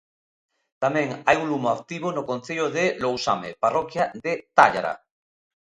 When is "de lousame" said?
2.77-3.49